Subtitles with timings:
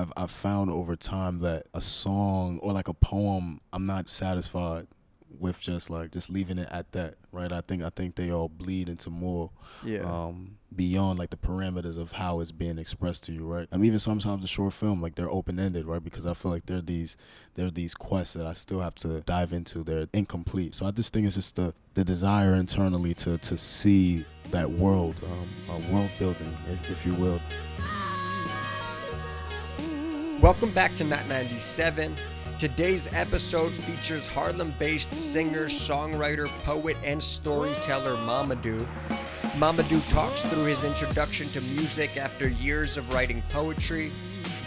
[0.00, 4.86] I've I've found over time that a song or like a poem, I'm not satisfied
[5.38, 7.52] with just like just leaving it at that, right?
[7.52, 9.50] I think I think they all bleed into more
[9.84, 10.00] Yeah.
[10.02, 13.68] um beyond like the parameters of how it's being expressed to you, right?
[13.72, 16.02] I mean even sometimes a short film, like they're open ended, right?
[16.02, 17.16] Because I feel like there are these
[17.54, 19.82] there are these quests that I still have to dive into.
[19.84, 20.72] They're incomplete.
[20.74, 25.16] So I just think it's just the the desire internally to to see that world,
[25.24, 27.40] um, uh, world building, if, if you will.
[30.46, 32.16] Welcome back to Not 97.
[32.60, 38.86] Today's episode features Harlem based singer, songwriter, poet, and storyteller Mamadou.
[39.58, 44.12] Mamadou talks through his introduction to music after years of writing poetry,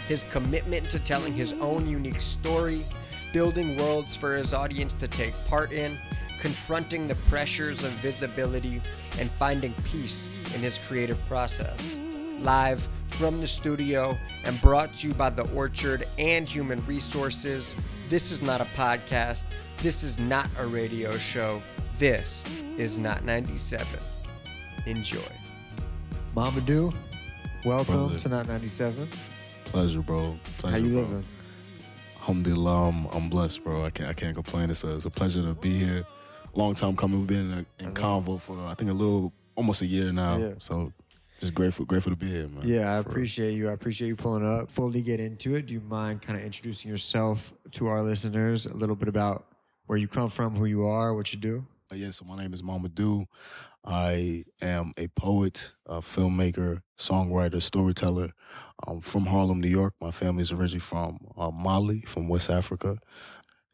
[0.06, 2.84] his commitment to telling his own unique story,
[3.32, 5.96] building worlds for his audience to take part in,
[6.42, 8.82] confronting the pressures of visibility,
[9.18, 11.98] and finding peace in his creative process
[12.40, 17.76] live from the studio and brought to you by The Orchard and Human Re Sources.
[18.08, 19.44] This is not a podcast.
[19.78, 21.62] This is not a radio show.
[21.98, 22.44] This
[22.78, 23.86] is Not 97.
[24.86, 25.18] Enjoy.
[26.34, 26.94] Mamadou,
[27.64, 28.18] welcome Brother.
[28.20, 29.08] to Not 97.
[29.64, 30.34] Pleasure, bro.
[30.58, 31.00] Pleasure, How you bro.
[31.02, 31.24] living?
[32.20, 33.84] Alhamdulillah, I'm, I'm blessed, bro.
[33.84, 34.70] I can't I can't complain.
[34.70, 36.04] It's a, it's a pleasure to be here.
[36.54, 37.18] Long time coming.
[37.18, 40.36] We've been in, in convo for I think a little almost a year now.
[40.36, 40.52] Yeah.
[40.58, 40.92] So
[41.40, 42.62] just grateful grateful to be here, man.
[42.64, 43.68] Yeah, I appreciate you.
[43.70, 44.70] I appreciate you pulling up.
[44.70, 45.66] Fully get into it.
[45.66, 48.66] Do you mind kind of introducing yourself to our listeners?
[48.66, 49.46] A little bit about
[49.86, 51.66] where you come from, who you are, what you do?
[51.90, 53.26] Uh, yeah, so my name is Mamadou.
[53.84, 58.30] I am a poet, a filmmaker, songwriter, storyteller.
[58.86, 59.94] I'm from Harlem, New York.
[60.00, 62.98] My family is originally from uh, Mali, from West Africa.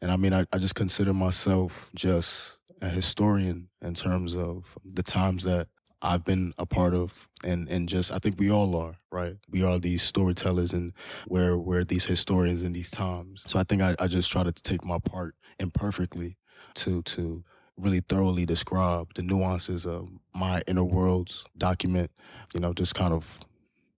[0.01, 5.03] And I mean, I, I just consider myself just a historian in terms of the
[5.03, 5.67] times that
[6.01, 9.35] I've been a part of and and just I think we all are, right?
[9.49, 10.93] We are these storytellers and
[11.27, 13.43] we're we're these historians in these times.
[13.47, 16.37] So I think I, I just try to take my part imperfectly
[16.75, 17.43] to to
[17.77, 22.11] really thoroughly describe the nuances of my inner worlds, document,
[22.53, 23.39] you know, just kind of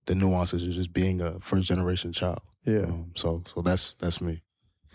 [0.05, 2.41] the nuances of just being a first generation child.
[2.65, 2.83] Yeah.
[2.83, 4.41] Um, so so that's that's me.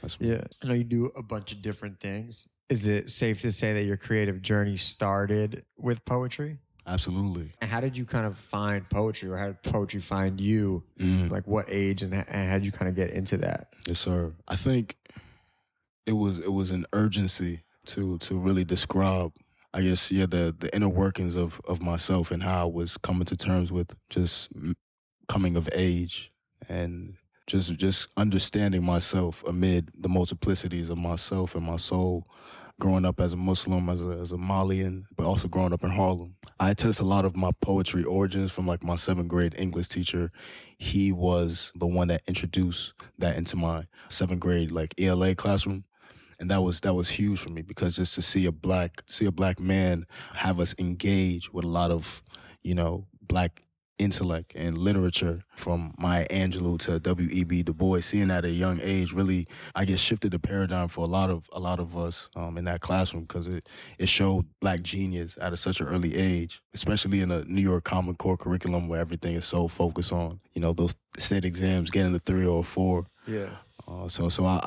[0.00, 0.32] That's me.
[0.32, 2.47] Yeah, I know you do a bunch of different things.
[2.70, 6.59] Is it safe to say that your creative journey started with poetry?
[6.87, 7.53] Absolutely.
[7.61, 10.83] And how did you kind of find poetry, or how did poetry find you?
[10.99, 11.31] Mm.
[11.31, 13.69] Like, what age, and, and how did you kind of get into that?
[13.87, 14.34] Yes, sir.
[14.49, 14.97] I think
[16.06, 19.33] it was it was an urgency to to really describe,
[19.73, 23.25] I guess, yeah, the the inner workings of of myself and how I was coming
[23.27, 24.50] to terms with just
[25.27, 26.33] coming of age
[26.69, 27.15] and
[27.47, 32.28] just just understanding myself amid the multiplicities of myself and my soul.
[32.81, 35.91] Growing up as a Muslim, as a, as a Malian, but also growing up in
[35.91, 36.35] Harlem.
[36.59, 40.33] I attest a lot of my poetry origins from like my seventh grade English teacher.
[40.79, 45.85] He was the one that introduced that into my seventh grade like ELA classroom.
[46.41, 49.25] And that was that was huge for me because just to see a black see
[49.25, 50.05] a black man
[50.35, 52.23] have us engage with a lot of,
[52.62, 53.61] you know, black
[53.99, 57.62] intellect and literature from Maya Angelou to W.E.B.
[57.62, 61.05] Du Bois, seeing that at a young age really, I guess, shifted the paradigm for
[61.05, 63.69] a lot of a lot of us um, in that classroom because it
[63.99, 67.84] it showed black genius at a, such an early age, especially in a New York
[67.84, 72.15] Common Core curriculum where everything is so focused on you know those state exams, getting
[72.15, 73.06] a three or four.
[73.26, 73.50] Yeah.
[73.87, 74.59] Uh, so so I,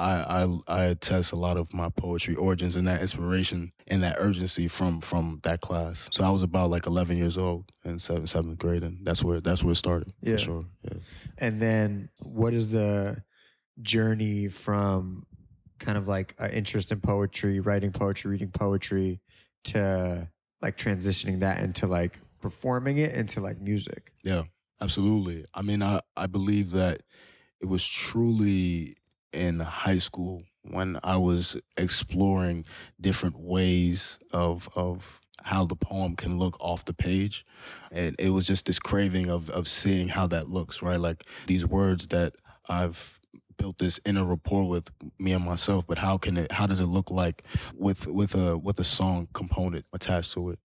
[0.44, 4.68] I I attest a lot of my poetry origins and that inspiration and that urgency
[4.68, 6.08] from from that class.
[6.12, 9.42] So I was about like 11 years old in seventh seventh grade, and that's where
[9.42, 10.34] that's where it started Yeah.
[10.34, 10.64] for sure.
[10.84, 10.98] Yeah.
[11.40, 13.24] And then, what is the
[13.82, 15.26] journey from
[15.80, 19.20] kind of like an interest in poetry, writing poetry, reading poetry,
[19.66, 20.30] to
[20.62, 24.12] like transitioning that into like performing it into like music?
[24.24, 24.44] Yeah,
[24.82, 25.46] absolutely.
[25.54, 27.02] I mean, I, I believe that
[27.62, 28.97] it was truly
[29.34, 32.66] in high school when I was exploring
[33.00, 37.46] different ways of of how the poem can look off the page.
[37.92, 41.00] And it was just this craving of of seeing how that looks, right?
[41.00, 42.34] Like these words that
[42.68, 43.22] I've
[43.58, 46.86] built this inner rapport with me and myself, but how can it how does it
[46.88, 47.44] look like
[47.76, 50.60] with with a with a song component attached to it?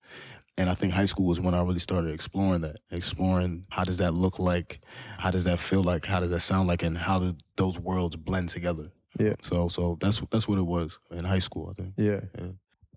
[0.59, 3.97] And I think high school was when I really started exploring that, exploring how does
[3.99, 4.81] that look like,
[5.19, 8.17] how does that feel like, how does that sound like, and how do those worlds
[8.17, 8.93] blend together.
[9.19, 9.35] Yeah.
[9.41, 11.71] So so that's that's what it was in high school.
[11.71, 11.95] I think.
[11.97, 12.21] Yeah.
[12.39, 12.49] Yeah.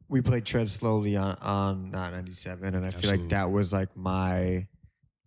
[0.07, 3.95] We played Tread Slowly on, on Not 97, and I feel like that was like
[3.95, 4.67] my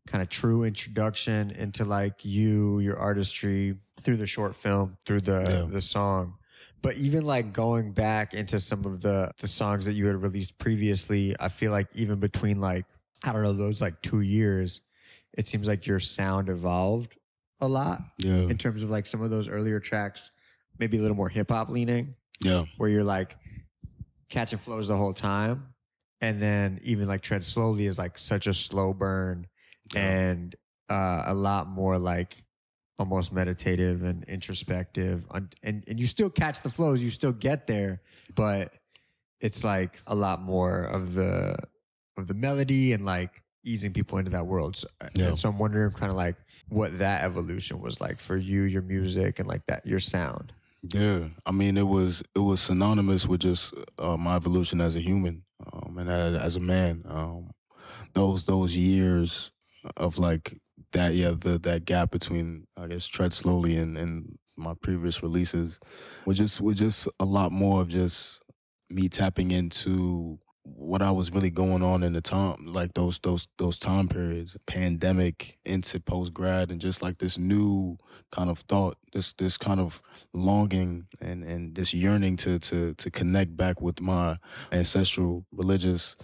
[0.06, 5.46] kind of true introduction into like you, your artistry through the short film, through the
[5.50, 5.72] Yeah.
[5.72, 6.34] the song.
[6.80, 10.58] But even like going back into some of the the songs that you had released
[10.58, 12.86] previously, I feel like even between like
[13.24, 14.80] I don't know those like two years,
[15.36, 17.16] it seems like your sound evolved
[17.60, 18.46] a lot Yeah.
[18.48, 20.30] in terms of like some of those earlier tracks,
[20.78, 22.64] maybe a little more hip hop leaning, Yeah.
[22.76, 23.36] where you're like
[24.28, 25.74] catching flows the whole time.
[26.20, 29.46] And then even like Tread Slowly is like such a slow burn
[29.96, 30.54] and
[30.88, 32.36] uh, a lot more like
[32.98, 35.24] almost meditative and introspective.
[35.32, 38.00] And, and, and you still catch the flows, you still get there,
[38.34, 38.76] but
[39.40, 41.56] it's like a lot more of the
[42.16, 44.76] of the melody and like easing people into that world.
[44.76, 45.34] So, Yeah.
[45.34, 46.34] so I'm wondering kind of like
[46.68, 50.52] what that evolution was like for you, your music, and like that your sound.
[50.92, 55.00] Yeah, I mean, it was it was synonymous with just uh, my evolution as a
[55.00, 55.42] human
[55.72, 57.04] um, and as, as a man.
[57.08, 57.50] Um,
[58.14, 59.50] those those years
[59.96, 60.56] of like
[60.92, 65.78] that, yeah, the that gap between I guess tread slowly and and my previous releases
[66.26, 68.40] was just was just a lot more of just
[68.90, 70.38] me tapping into
[70.76, 74.56] what I was really going on in the time, like those those those time periods,
[74.66, 77.98] pandemic into post grad, and just like this new
[78.30, 83.10] kind of thought, this this kind of longing and and this yearning to to to
[83.10, 84.38] connect back with my
[84.72, 86.16] ancestral religious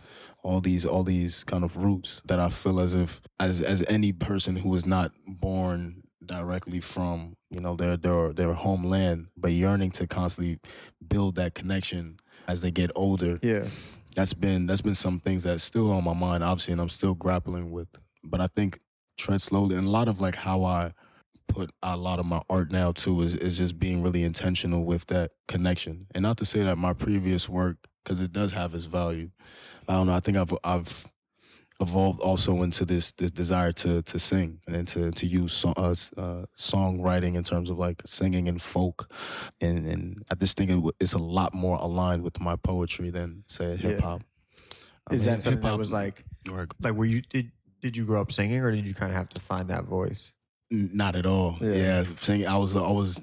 [0.42, 4.12] all these all these kind of roots that I feel as if as as any
[4.12, 9.90] person who is not born directly from you know their their their homeland but yearning
[9.92, 10.58] to constantly
[11.06, 13.66] build that connection as they get older Yeah.
[14.14, 17.14] That's been that's been some things that's still on my mind obviously and i'm still
[17.14, 17.88] grappling with
[18.24, 18.80] but i think
[19.18, 20.92] tread slowly and a lot of like how i
[21.48, 25.06] put a lot of my art now too is, is just being really intentional with
[25.06, 26.06] that connection.
[26.14, 29.30] And not to say that my previous work because it does have its value.
[29.88, 31.04] I don't know i think i've i've
[31.80, 35.94] evolved also into this this desire to to sing and to to use so, uh,
[36.16, 39.12] uh, songwriting in terms of like singing and folk
[39.60, 43.10] and and I just think it, w- it's a lot more aligned with my poetry
[43.10, 44.22] than say hip hop.
[45.10, 47.50] I Is mean, that something that was like or- like were you did
[47.82, 50.32] did you grow up singing or did you kind of have to find that voice?
[50.70, 51.56] Not at all.
[51.60, 51.72] Yeah.
[51.74, 52.46] Yeah, singing.
[52.46, 53.20] I was I was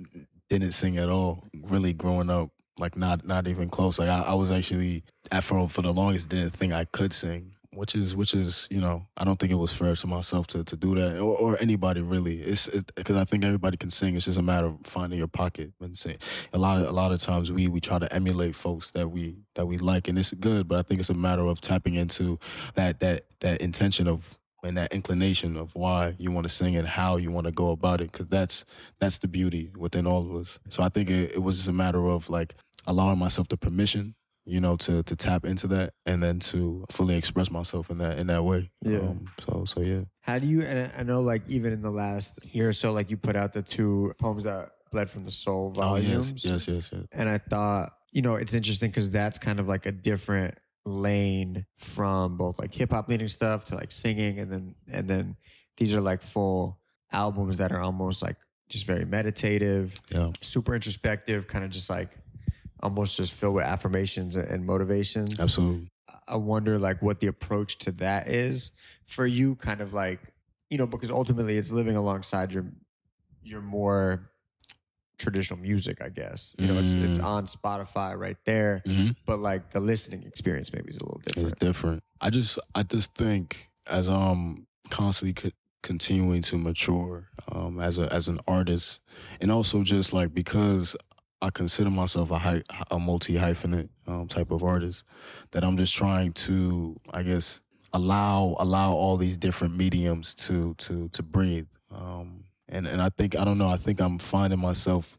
[0.49, 1.47] didn't sing at all.
[1.63, 3.97] Really growing up, like not not even close.
[3.97, 7.53] Like I, I was actually at for for the longest didn't think I could sing.
[7.73, 10.63] Which is which is you know I don't think it was fair to myself to,
[10.63, 12.41] to do that or, or anybody really.
[12.41, 14.15] It's because I think everybody can sing.
[14.17, 16.17] It's just a matter of finding your pocket and sing.
[16.51, 19.37] A lot of a lot of times we we try to emulate folks that we
[19.55, 22.39] that we like and it's good, but I think it's a matter of tapping into
[22.75, 26.87] that that that intention of and that inclination of why you want to sing and
[26.87, 28.65] how you want to go about it because that's
[28.99, 31.73] that's the beauty within all of us so i think it, it was just a
[31.73, 32.53] matter of like
[32.87, 34.13] allowing myself the permission
[34.45, 38.17] you know to to tap into that and then to fully express myself in that
[38.17, 38.99] in that way Yeah.
[38.99, 40.61] um, so so yeah How do you?
[40.63, 43.53] And I- know, like even in the last year or so, like you put out
[43.53, 46.29] the two poems that bled from the soul volumes.
[46.29, 47.05] oh yes yes yes, yes.
[47.11, 50.55] And I thought, you know, it's interesting because that's kind of like a different
[50.85, 55.35] lane from both like hip hop leading stuff to like singing, and then and then
[55.77, 56.79] these are like full
[57.13, 58.37] albums that are almost like
[58.69, 62.09] just very meditative, yeah super introspective, kind of just like
[62.83, 65.39] almost just filled with affirmations and motivations.
[65.39, 65.87] absolutely
[66.27, 68.71] I wonder like what the approach to that is
[69.05, 70.19] for you, kind of like
[70.69, 72.71] you know, because ultimately it's living alongside your
[73.43, 74.31] your more
[75.17, 76.55] traditional music, I guess.
[76.57, 77.23] You know, it's it's Mm.
[77.25, 79.15] on Spotify right there, Mhm.
[79.25, 81.47] but like the listening experience maybe is a little different.
[81.51, 82.01] It's different.
[82.01, 82.03] different.
[82.21, 88.11] I just I just think as I'm constantly co- continuing to mature um, as a
[88.13, 88.99] as an artist,
[89.39, 90.95] and also just like because
[91.41, 95.03] I consider myself a hy- a multi hyphenate um, type of artist,
[95.51, 97.61] that I'm just trying to I guess
[97.93, 101.67] allow allow all these different mediums to to to breathe.
[101.91, 103.69] Um, and and I think I don't know.
[103.69, 105.17] I think I'm finding myself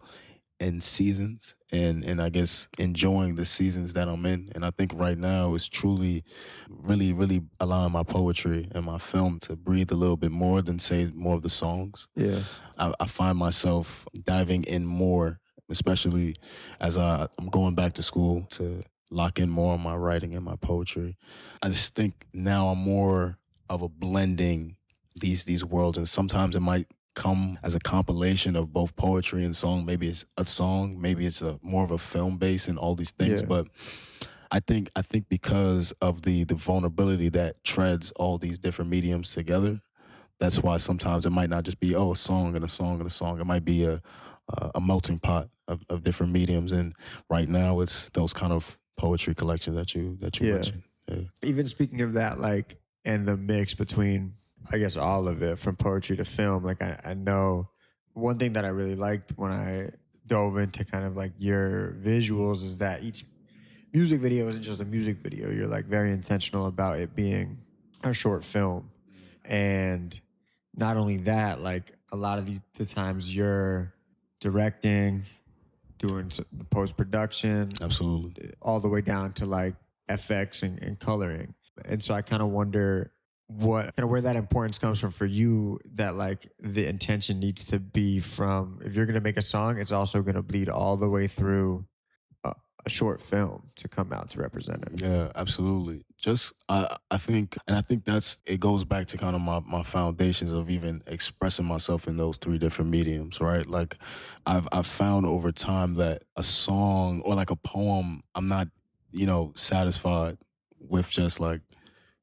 [0.61, 4.51] in seasons and and I guess enjoying the seasons that I'm in.
[4.55, 6.25] And I think right now is truly
[6.69, 10.79] really, really allowing my poetry and my film to breathe a little bit more than
[10.79, 12.09] say more of the songs.
[12.15, 12.41] Yeah,
[12.79, 16.37] I, I find myself diving in more, especially
[16.81, 20.45] as I, I'm going back to school to lock in more on my writing and
[20.45, 21.17] my poetry.
[21.63, 23.39] I just think now I'm more
[23.69, 24.77] of a blending
[25.17, 29.55] these these worlds, and sometimes it might come as a compilation of both poetry and
[29.55, 29.85] song.
[29.85, 33.11] Maybe it's a song, maybe it's a more of a film base and all these
[33.13, 33.47] things, Yeah.
[33.47, 33.67] but.
[34.55, 39.33] I think I think because of the the vulnerability that treads all these different mediums
[39.33, 39.81] together,
[40.39, 43.07] that's why sometimes it might not just be oh a song and a song and
[43.07, 43.41] a song.
[43.41, 44.03] It might be a
[44.49, 46.73] a, a melting pot of, of different mediums.
[46.73, 46.95] And
[47.31, 50.53] right now, it's those kind of poetry collections that you that you Yeah.
[50.55, 50.83] mentioned.
[51.09, 51.21] Yeah.
[51.43, 54.35] even speaking of that, like and the mix between
[54.73, 56.63] I guess all of it from poetry to film.
[56.63, 57.69] Like I, I know
[58.13, 59.91] one thing that I really liked when I
[60.29, 63.25] dove into kind of like your visuals is that each
[63.93, 65.51] music video isn't just a music video.
[65.51, 67.59] You're like very intentional about it being
[68.05, 68.91] a short film.
[69.45, 70.19] And
[70.77, 73.93] not only that, like a lot of the, the times you're
[74.43, 75.23] directing,
[75.99, 76.31] doing
[76.71, 78.51] post production, Absolutely.
[78.61, 79.75] all the way down to like
[80.11, 81.55] FX and, and coloring.
[81.87, 83.13] And so I kind of wonder
[83.47, 87.67] what kind of where that importance comes from for you that like the intention needs
[87.67, 90.71] to be from if you're going to make a song it's also going to bleed
[90.71, 91.85] all the way through
[92.85, 96.05] a, short film to come out to represent it Yeah, absolutely.
[96.19, 99.61] Just I I think and I think that's it goes back to kind of my,
[99.61, 103.67] my foundations of even expressing myself in those three different mediums, right?
[103.67, 103.97] Like
[104.47, 108.69] I've I've found over time that a song or like a poem, I'm not,
[109.11, 110.39] you know, satisfied
[110.79, 111.61] with just like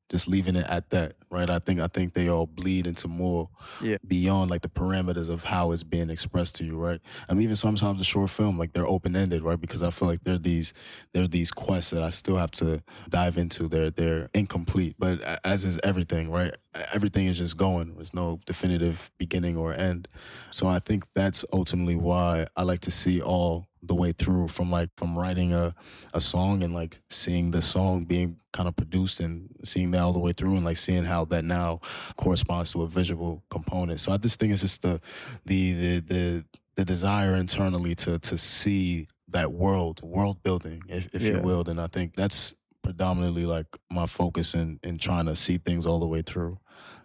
[0.10, 1.50] just leaving it at that, right?
[1.50, 3.48] I think I think they all bleed into more
[3.82, 3.98] Yeah.
[4.08, 7.00] beyond like the parameters of how it's being expressed to you, right?
[7.30, 9.60] I mean, even sometimes a short film, like they're open ended, right?
[9.60, 10.74] Because I feel like there are these
[11.14, 13.68] there are these quests that I still have to dive into.
[13.68, 16.56] They're they're incomplete, but as is everything, right?
[16.94, 17.96] Everything is just going.
[17.96, 20.08] There's no definitive beginning or end.
[20.52, 24.70] So I think that's ultimately why I like to see all the way through from
[24.70, 25.74] like from writing a
[26.14, 30.14] a song and like seeing the song being kind of produced and seeing that all
[30.14, 31.80] the way through and like seeing how that now
[32.18, 34.00] corresponds to a visual component.
[34.00, 35.00] So I just think it's just the
[35.46, 36.46] the the the,
[36.76, 41.68] the desire internally to to see that world world building, if, if you will.
[41.70, 46.00] And I think that's predominantly like my focus in in trying to see things all
[46.00, 46.60] the way through.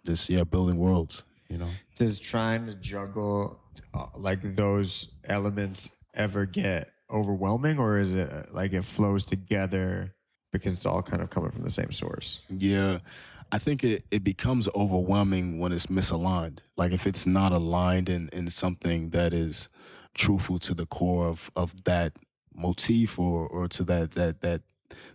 [0.04, 1.24] Just yeah, building worlds.
[1.48, 1.68] You know.
[1.96, 3.60] Just trying to juggle
[3.92, 10.14] uh, like those elements ever get overwhelming or is it uh, like it flows together
[10.52, 12.98] because it's all kind of coming from the same source Yeah.
[13.52, 16.58] I think it, it becomes overwhelming when it's misaligned.
[16.76, 19.68] Like if it's not aligned in, in something that is
[20.14, 22.14] truthful to the core of, of that
[22.54, 24.62] motif or, or to that, that that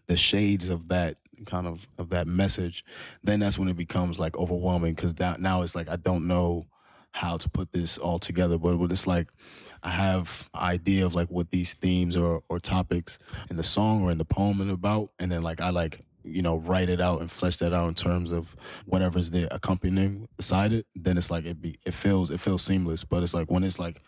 [0.08, 2.86] the shades of that kind of of that message,
[3.24, 6.68] then that's when it becomes like overwhelming because that now it's like I don't know
[7.12, 8.58] how to put this all together.
[8.58, 9.27] But it's like
[9.83, 13.19] I have idea of like what these themes or or topics
[13.50, 16.41] in the song or in the poem are about, and then like I like you
[16.41, 18.55] know write it out and flesh that out in terms of
[18.86, 20.86] whatever's the accompanying beside it.
[20.95, 23.03] Then it's like it be it feels it feels seamless.
[23.03, 24.01] But it's like when it's like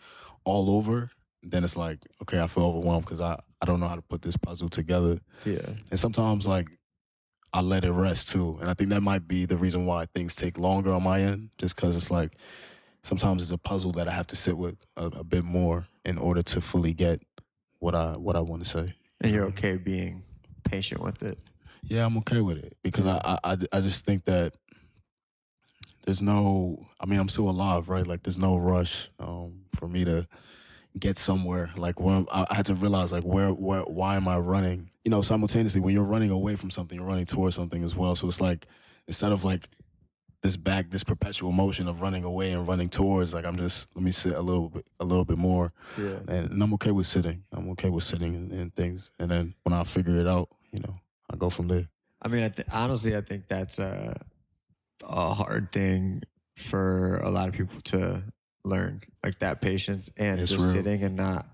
[0.44, 1.10] all over,
[1.42, 4.22] then it's like okay, I feel overwhelmed because I I don't know how to put
[4.22, 5.20] this puzzle together.
[5.44, 5.60] yeah
[5.90, 6.68] And sometimes like
[7.52, 8.58] I let it rest too.
[8.60, 11.50] And I think that might be the reason why things take longer on my end,
[11.58, 12.32] just because it's like
[13.04, 16.18] sometimes it's a puzzle that I have to sit with a, a bit more in
[16.18, 17.20] order to fully get
[17.78, 18.86] what I what I want to say.
[19.20, 20.22] and you're okay being
[20.64, 21.38] patient with it
[21.82, 24.56] Yeah, I'm okay with it because I, I I I just think that
[26.04, 26.86] there's no.
[27.00, 28.06] I mean, I'm still alive, right?
[28.06, 30.26] Like there's no rush um, for me to
[30.98, 31.70] get somewhere.
[31.76, 34.90] Like when I, I had to realize, like where where why am I running?
[35.04, 38.14] You know, simultaneously when you're running away from something, you're running towards something as well.
[38.14, 38.66] So it's like
[39.06, 39.68] instead of like
[40.42, 44.02] this back, this perpetual motion of running away and running towards, like I'm just let
[44.04, 47.06] me sit a little bit, a little bit more, yeah and, and I'm okay with
[47.06, 47.44] sitting.
[47.52, 50.80] I'm okay with sitting and, and things, and then when I figure it out, you
[50.80, 50.94] know,
[51.30, 51.88] I go from there.
[52.22, 54.16] I mean, I th- honestly, I think that's a,
[55.04, 56.22] a hard thing
[56.56, 58.22] for a lot of people to
[58.64, 60.72] learn, like that patience and It's just real.
[60.72, 61.46] sitting and not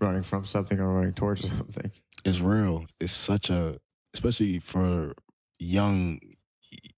[0.00, 1.90] running from something or running towards something.
[2.24, 2.84] it's real.
[3.00, 3.78] It's such a,
[4.14, 5.14] especially for
[5.58, 6.20] young,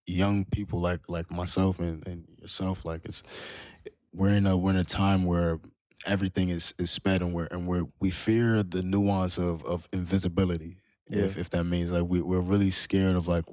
[0.07, 2.85] young people like like myself and, and yourself.
[2.85, 3.23] Like it's,
[4.13, 5.61] we're in a we're in a time where
[6.07, 10.79] everything is is sped and we're and we're we fear the nuance of of invisibility.
[11.11, 13.45] If if that means like we we're really scared of like.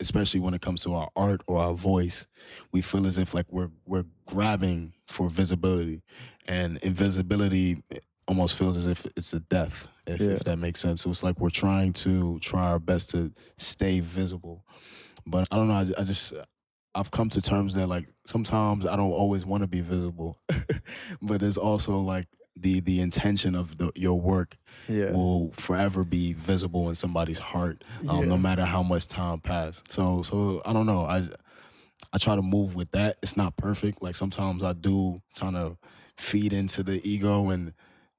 [0.00, 2.26] Especially when it comes to our art or our voice,
[2.72, 6.02] we feel as if like we're we're grabbing for visibility,
[6.48, 10.30] and invisibility eh, almost feels as if it's a death, if, Yeah.
[10.30, 11.02] if that makes sense.
[11.02, 14.64] So it's like we're trying to try our best to stay visible.
[15.26, 15.74] But I don't know.
[15.74, 16.32] I, I just,
[16.94, 20.38] I've come to terms that like sometimes I don't always want to be visible,
[21.22, 22.26] but there's also like
[22.56, 24.56] the the intention of the, your work
[24.88, 25.10] Yeah.
[25.10, 28.24] will forever be visible in somebody's heart, um, Yeah.
[28.26, 29.90] no matter how much time passed.
[29.90, 31.04] So so I don't know.
[31.04, 31.28] I
[32.12, 33.16] I try to move with that.
[33.22, 34.02] It's not perfect.
[34.02, 35.76] Like sometimes I do trying to
[36.16, 37.72] feed into the ego and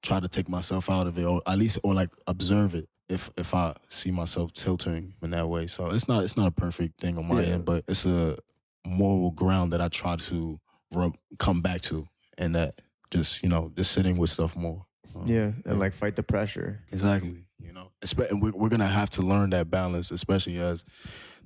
[0.04, 3.30] try to take myself out of it, or at least or like observe it if
[3.38, 5.68] if I see myself tilting in that way.
[5.68, 7.54] So it's not it's not a perfect thing on my Yeah.
[7.54, 8.38] end, but it's a
[8.86, 10.60] moral ground that I try to
[10.94, 12.08] rub, come back to,
[12.38, 12.82] and that
[13.12, 14.86] just you know just sitting with stuff more.
[15.16, 15.52] Um, Yeah.
[15.66, 16.82] And like fight the pressure.
[16.92, 17.46] Exactly.
[17.60, 17.92] You know,
[18.30, 20.84] and we're, we're gonna have to learn that balance, especially as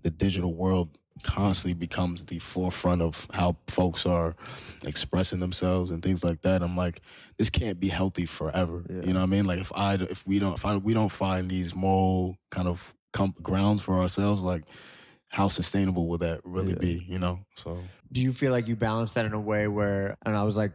[0.04, 4.36] the digital world constantly becomes the forefront of how folks are
[4.86, 6.62] expressing themselves and things like that.
[6.62, 7.02] I'm like,
[7.38, 8.86] this can't be healthy forever.
[8.90, 9.02] Yeah.
[9.02, 9.46] You know what I mean?
[9.46, 12.94] Like if I if we don't if I we don't find these moral kind of
[13.12, 14.64] com- grounds for ourselves, like
[15.28, 16.80] how sustainable will that really Yeah.
[16.80, 17.06] be?
[17.08, 17.80] You know, so
[18.12, 20.72] Do you feel like you balance that in a way where, and I was like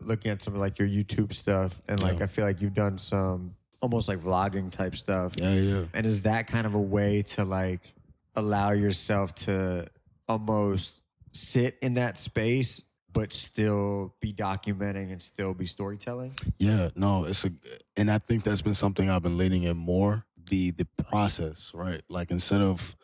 [0.00, 2.24] looking at some of like your YouTube stuff, and like Yeah.
[2.24, 5.32] I feel like you've done some almost like vlogging type stuff.
[5.40, 5.84] yeah, yeah.
[5.92, 7.92] And is that kind of a way to like
[8.34, 9.86] allow yourself to
[10.28, 16.34] almost sit in that space, but still be documenting and still be storytelling?
[16.58, 17.52] Yeah, no, it's a,
[17.96, 22.02] and I think that's been something I've been leaning in more the the process, right?
[22.08, 22.96] Like instead of,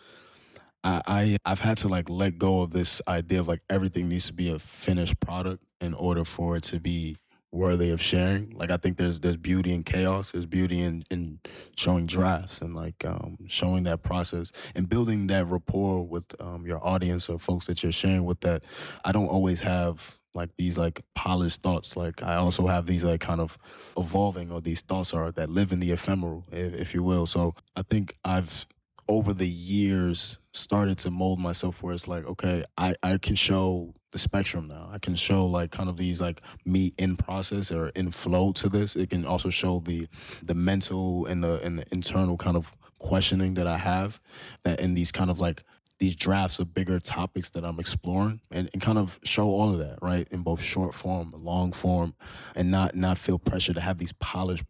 [0.82, 4.26] I, I I've had to like let go of this idea of like everything needs
[4.26, 7.16] to be a finished product in order for it to be
[7.50, 8.50] worthy of sharing.
[8.50, 11.40] Like I think there's there's beauty in chaos, there's beauty in in
[11.76, 16.84] showing drafts and like um, showing that process and building that rapport with um, your
[16.86, 18.40] audience or folks that you're sharing with.
[18.40, 18.64] That
[19.04, 21.96] I don't always have like these like polished thoughts.
[21.96, 23.58] Like I also have these like kind of
[23.96, 27.26] evolving or these thoughts are that live in the ephemeral, if, if you will.
[27.26, 28.66] So I think I've
[29.08, 33.94] over the years started to mold myself where it's like, okay, I, I can show
[34.12, 34.88] the spectrum now.
[34.92, 38.68] I can show like kind of these like me in process or in flow to
[38.68, 38.96] this.
[38.96, 40.08] It can also show the
[40.42, 44.20] the mental and the and the internal kind of questioning that I have
[44.64, 45.62] uh, that in these kind of like
[45.98, 49.78] these drafts of bigger topics that I'm exploring and, and kind of show all of
[49.78, 50.28] that, right?
[50.30, 52.14] In both short form, long form,
[52.54, 54.68] and not not feel pressure to have these polished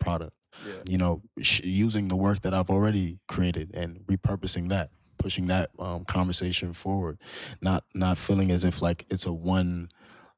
[0.63, 5.47] products you know, sh- using the work that I've already created and repurposing that, pushing
[5.49, 7.19] that um, conversation forward,
[7.61, 9.91] not not feeling as if like it's a one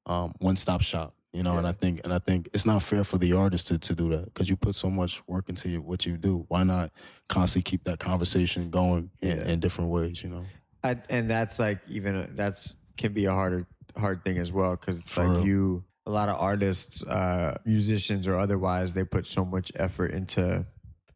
[0.06, 1.14] um, one stop shop.
[1.32, 3.78] You know, and I think and I think it's not fair for the artist to,
[3.78, 6.44] to do that because you put so much work into what you do.
[6.48, 6.90] Why not
[7.28, 9.44] constantly keep that conversation going in, Yeah.
[9.46, 10.24] in different ways?
[10.24, 10.44] You know,
[10.82, 13.64] I, and that's like even that's can be a harder
[13.96, 15.46] hard thing as well because it's For like real.
[15.46, 20.66] you a lot of artists uh musicians or otherwise they put so much effort into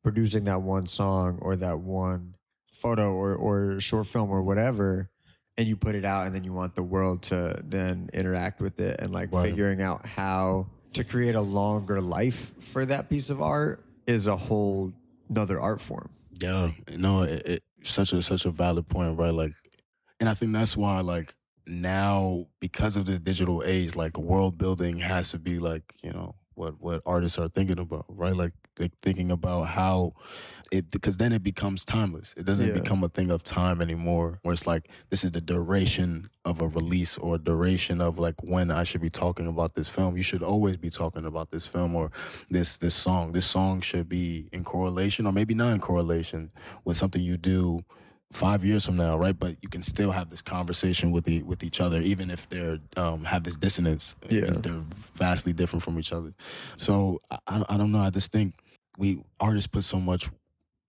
[0.03, 2.35] producing that one song or that one
[2.73, 5.11] photo or or short film or whatever
[5.59, 8.81] and you put it out and then you want the world to then interact with
[8.81, 9.43] it and like Right.
[9.51, 14.37] figuring out how to create a longer life for that piece of art is a
[14.37, 14.93] whole
[15.29, 16.09] another art form
[16.41, 19.35] Yeah, no, it, it such a such a valid point, right?
[19.35, 19.55] Like,
[20.21, 21.35] and I think that's why, like,
[21.67, 26.35] now because of this digital age, like, world building has to be like, you know,
[26.55, 28.37] what what artists are thinking about, right?
[28.37, 30.15] Like, they thinking about how
[30.73, 32.35] it because then it becomes timeless.
[32.37, 32.75] It doesn't Yeah.
[32.75, 36.69] become a thing of time anymore, where it's like this is the duration of a
[36.69, 40.17] release or duration of like when I should be talking about this film.
[40.17, 42.11] You should always be talking about this film or
[42.51, 43.33] this this song.
[43.33, 46.51] This song should be in correlation or maybe not in correlation
[46.85, 47.81] with something you do
[48.35, 49.39] five years from now, right?
[49.39, 52.79] But you can still have this conversation with the with each other, even if they're
[52.97, 54.17] um, have this dissonance.
[54.29, 54.51] Yeah.
[54.51, 54.83] they're
[55.15, 56.35] vastly different from each other.
[56.77, 58.01] So I, I don't know.
[58.01, 58.55] I just think
[58.99, 60.29] we artists put so much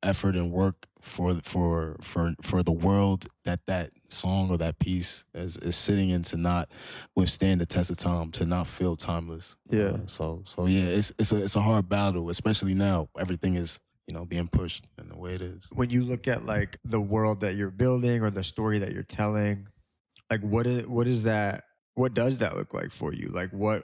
[0.04, 5.24] effort and work for for for for the world that that song or that piece
[5.34, 6.70] is, is sitting in to not
[7.16, 9.84] withstand the test of time to not feel timeless Yeah.
[9.84, 13.80] Uh, so so yeah it's it's a it's a hard battle especially now everything is
[14.08, 17.02] you know being pushed in the way it is when you look at like the
[17.02, 19.68] world that you're building or the story that you're telling
[20.30, 21.64] like what is what is that
[21.96, 23.84] what does that look like for you like what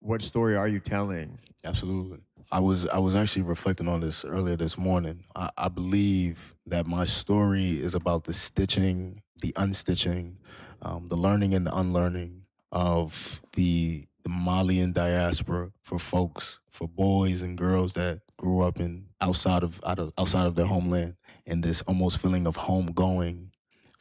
[0.00, 2.18] what story are you telling Absolutely.
[2.52, 5.22] I was I was actually reflecting on this earlier this morning.
[5.34, 10.34] I, I believe that my story is about the stitching, the unstitching,
[10.82, 17.42] um, the learning and the unlearning of the the Malian diaspora for folks, for boys
[17.42, 21.14] and girls that grew up in outside of out of outside of their homeland,
[21.46, 23.52] and this almost feeling of home going,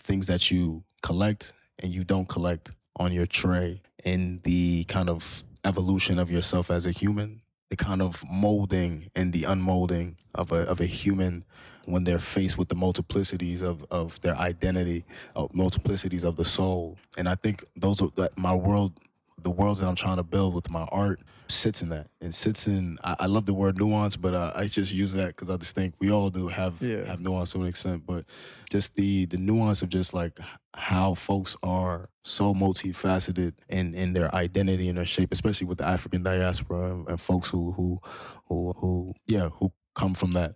[0.03, 5.43] things that you collect and you don't collect on your tray, and the kind of
[5.65, 7.41] evolution of yourself as a human
[7.73, 11.43] the kind of molding and the unmolding of a of a human
[11.85, 15.03] when they're faced with the multiplicities of of their identity,
[15.35, 16.95] of multiplicities of the soul.
[17.17, 18.99] And I think those are that my world,
[19.43, 22.07] the worlds that I'm trying to build with my art sits in that.
[22.21, 22.97] And sits in.
[23.03, 25.75] I, I love the word nuance, but uh, I just use that because I just
[25.75, 27.05] think we all do have Yeah.
[27.05, 28.05] have nuance to an extent.
[28.05, 28.25] But
[28.71, 30.39] just the the nuance of just like
[30.75, 35.85] how folks are so multifaceted in in their identity and their shape, especially with the
[35.85, 37.99] African diaspora and, and folks who who
[38.47, 40.55] who who yeah who come from that.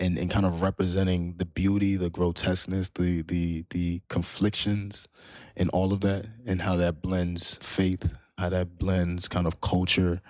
[0.00, 5.08] And, and kind of representing the beauty, the grotesqueness, the the the conflictions,
[5.56, 8.08] and all of that, and how that blends faith,
[8.38, 10.20] how that blends kind of culture,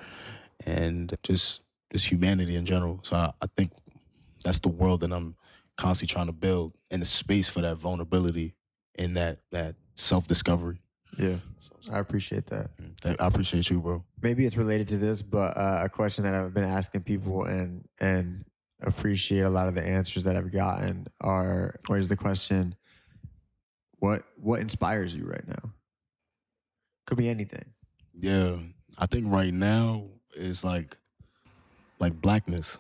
[0.65, 1.61] and just
[1.93, 3.01] just humanity in general.
[3.03, 3.73] So I, I think
[4.43, 5.37] that's the world that I'm
[5.77, 8.55] constantly trying to build, and the space for that vulnerability
[8.99, 10.79] and that that self discovery.
[11.19, 11.37] yeah
[11.91, 12.71] i appreciate that
[13.05, 14.05] I appreciate you, bro.
[14.23, 17.85] maybe it's related to this but uh, a question that i've been asking people and
[18.01, 18.45] and
[18.83, 22.75] appreciate a lot of the answers that i've gotten are or is the question
[24.01, 25.73] what what inspires you right now?
[27.07, 27.65] Could be anything.
[28.15, 28.57] Yeah,
[28.99, 30.97] I think right now is like
[31.99, 32.79] like blackness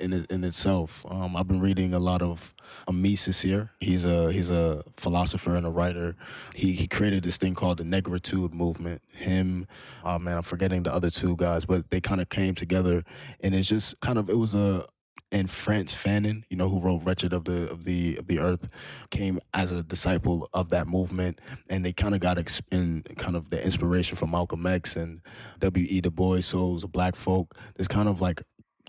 [0.00, 1.04] in in itself.
[1.08, 2.54] Um, I've been reading a lot of
[2.86, 3.70] Aimé Césaire.
[3.80, 6.16] He's a he's a philosopher and a writer.
[6.54, 9.02] He he created this thing called the Negritude movement.
[9.10, 9.66] Him,
[10.04, 13.04] oh man, I'm forgetting the other two guys, but they kind of came together,
[13.40, 14.86] and it's just kind of it was a.
[15.30, 18.66] And Frantz Fanon, you know, who wrote "Wretched of the of the of the Earth,"
[19.10, 23.36] came as a disciple of that movement, and they kind of got ex- in kind
[23.36, 25.20] of the inspiration from Malcolm X and
[25.58, 25.86] W.
[25.88, 26.00] E.
[26.00, 26.40] Du Bois.
[26.40, 27.56] So it was black folk.
[27.76, 28.42] There's kind of like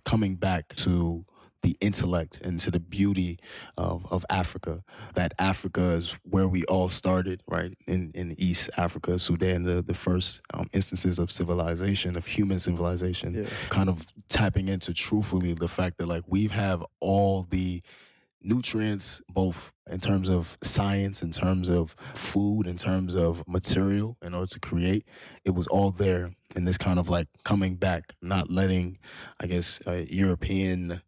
[0.06, 1.26] coming back to
[1.62, 3.38] the intellect and to the beauty
[3.78, 4.84] of, of Africa.
[5.16, 7.74] That Africa is where we all started, right?
[7.88, 13.34] In in East Africa, Sudan, the, the first um, instances of civilization, of human civilization,
[13.34, 13.50] Yeah.
[13.70, 17.82] kind of tapping into truthfully the fact that like we have all the
[18.42, 24.34] nutrients both in terms of science in terms of food in terms of material in
[24.34, 25.06] order to create
[25.44, 28.98] it was all there and this kind of like coming back not letting
[29.42, 31.02] i guess uh, european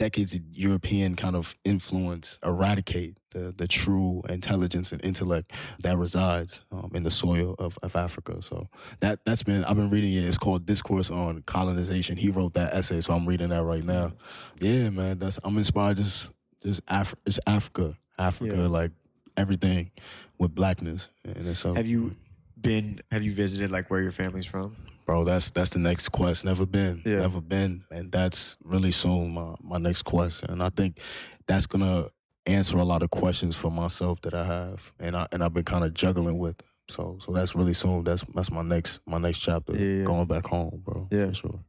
[0.00, 6.62] decades of european kind of influence eradicate the, the true intelligence and intellect that resides
[6.72, 8.66] um, in the soil of, of africa so
[9.00, 12.72] that that's been i've been reading it it's called discourse on colonization he wrote that
[12.74, 14.10] essay so i'm reading that right now
[14.58, 16.32] yeah man that's i'm inspired just
[16.62, 18.68] just Af- it's africa africa Yeah.
[18.68, 18.92] like
[19.36, 19.90] everything
[20.38, 22.16] with blackness and it's so Have you
[22.60, 23.00] been?
[23.12, 24.76] Have you visited like where your family's from?
[25.10, 27.18] Bro that's that's the next quest never been Yeah.
[27.20, 31.00] never been and that's really soon my, my next quest and i think
[31.48, 32.06] that's gonna
[32.46, 35.64] answer a lot of questions for myself that i have and i and i've been
[35.64, 39.40] kind of juggling with so so that's really soon that's that's my next my next
[39.40, 40.04] chapter Yeah, yeah.
[40.04, 41.26] going back home bro Yeah.
[41.28, 41.60] for sure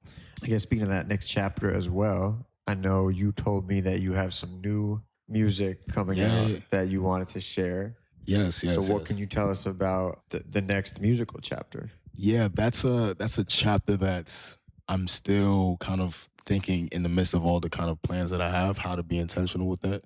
[0.44, 4.00] I guess speaking of that next chapter as well, I know you told me that
[4.02, 5.00] you have some new
[5.30, 6.34] music coming Yeah.
[6.42, 7.96] out that you wanted to share.
[8.26, 9.08] yes yes so what yes.
[9.08, 11.90] can you tell us about the, the next musical chapter?
[12.16, 17.34] Yeah, that's a that's a chapter that's I'm still kind of thinking in the midst
[17.34, 20.04] of all the kind of plans that I have, how to be intentional with that.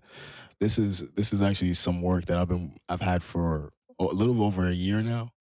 [0.60, 4.44] This is this is actually some work that I've been I've had for a little
[4.44, 5.32] over a year now,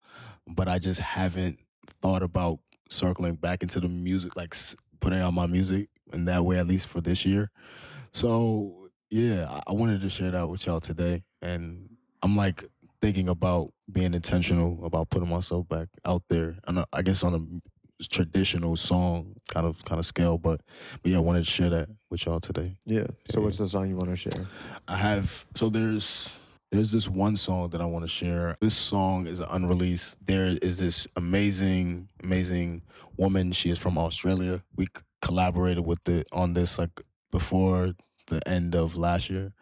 [0.49, 1.59] but I just haven't
[2.01, 4.57] thought about circling back into the music, like
[5.01, 7.51] putting out my music in that way, at least for this year.
[8.13, 11.91] So yeah, I, I wanted to share that with y'all today, and
[12.23, 12.65] I'm like
[13.03, 16.57] thinking about being intentional about putting myself back out there.
[16.67, 20.61] And uh, I guess on a traditional song kind of kind of scale, but
[21.03, 22.77] but yeah, I wanted to share that with y'all today.
[22.85, 23.07] Yeah.
[23.31, 23.45] So Yeah.
[23.47, 24.47] what's the song you want to share?
[24.89, 26.31] I have so there's
[26.73, 28.57] there's this one song that I want to share.
[28.61, 30.17] This song is unreleased.
[30.27, 32.83] There is this amazing amazing
[33.17, 33.53] woman.
[33.53, 34.63] She is from Australia.
[34.77, 34.87] We
[35.23, 37.95] collaborated with the on this like before
[38.27, 39.53] the end of last year.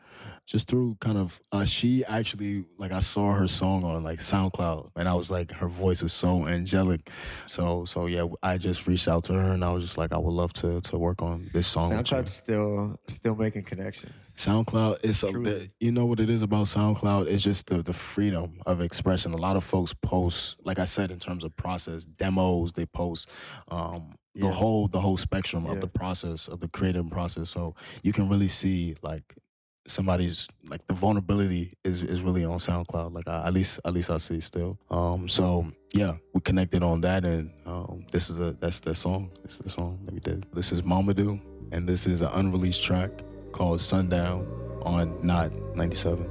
[0.44, 4.90] Just through kind of uh, she actually like I saw her song on like SoundCloud
[4.96, 7.10] and I was like her voice was so angelic.
[7.46, 10.18] So so yeah, I just reached out to her and I was just like I
[10.18, 11.90] would love to to work on this song.
[11.92, 14.32] SoundCloud's still still making connections.
[14.36, 18.60] SoundCloud is a, you know what it is about SoundCloud It's just the the freedom
[18.66, 19.32] of expression.
[19.34, 23.28] A lot of folks post, like I said, in terms of process demos, they post
[23.68, 24.52] um, the Yeah.
[24.52, 25.72] whole the whole spectrum Yeah.
[25.72, 27.48] of the process of the creative process.
[27.48, 29.36] So you can really see like
[29.86, 33.14] somebody's like the vulnerability is is really on SoundCloud.
[33.14, 34.78] Like I, at least at least I see still.
[34.90, 39.30] Um, so yeah, we connected on that, and um, this is a that's the song.
[39.42, 40.46] This is the song that we did.
[40.52, 41.40] This is Mamadou,
[41.72, 43.10] and this is an unreleased track
[43.52, 44.46] called Sundown
[44.82, 46.24] on Not 97.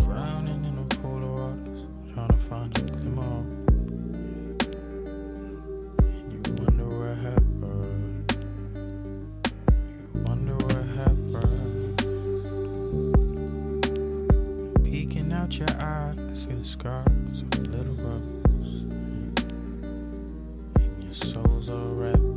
[0.00, 2.90] Drowning in a pool of waters, trying to find
[16.40, 18.84] see the scars of a little rose.
[20.76, 22.29] And your souls are wrapped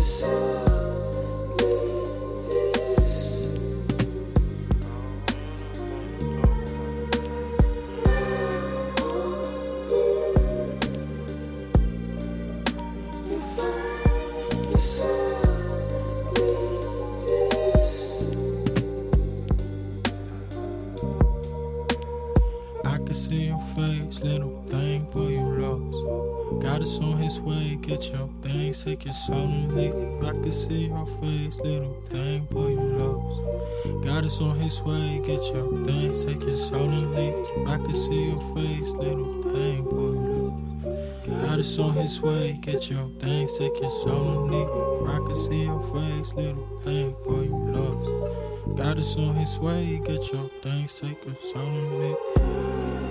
[0.00, 0.67] soul.
[28.78, 30.24] Things, take your soul and.
[30.24, 34.04] I can see your face, little thing, boy, you lost.
[34.04, 36.52] Got us on his way, get your things, take your
[36.90, 37.68] and leave.
[37.68, 41.46] I can see your face, little thing, boy, you lost.
[41.46, 45.08] Got us on his way, get your things, take your and leave.
[45.08, 48.76] I can see your face, little thing, boy, you lost.
[48.76, 53.07] Got us on his way, get your things, take your and leave.